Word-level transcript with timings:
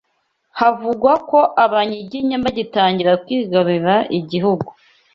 Havugwa 0.59 1.11
ko 1.29 1.39
Abanyiginya 1.65 2.35
bagitangira 2.43 3.11
kwigarurira 3.23 3.95
ibihugu 4.17 4.69